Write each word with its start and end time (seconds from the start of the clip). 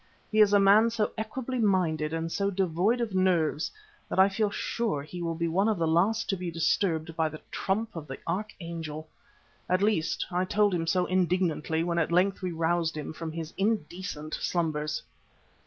He 0.31 0.39
is 0.41 0.51
a 0.51 0.59
man 0.59 0.89
so 0.89 1.11
equably 1.15 1.59
minded 1.59 2.11
and 2.11 2.31
so 2.31 2.49
devoid 2.49 3.01
of 3.01 3.13
nerves, 3.13 3.69
that 4.09 4.17
I 4.17 4.29
feel 4.29 4.49
sure 4.49 5.03
he 5.03 5.21
will 5.21 5.35
be 5.35 5.47
one 5.47 5.69
of 5.69 5.77
the 5.77 5.85
last 5.87 6.27
to 6.31 6.35
be 6.35 6.49
disturbed 6.49 7.15
by 7.15 7.29
the 7.29 7.39
trump 7.51 7.95
of 7.95 8.07
the 8.07 8.17
archangel. 8.25 9.07
At 9.69 9.83
least, 9.83 10.25
so 10.27 10.35
I 10.37 10.43
told 10.45 10.73
him 10.73 10.87
indignantly 11.07 11.83
when 11.83 11.99
at 11.99 12.11
length 12.11 12.41
we 12.41 12.51
roused 12.51 12.97
him 12.97 13.13
from 13.13 13.31
his 13.31 13.53
indecent 13.59 14.33
slumbers. 14.33 15.03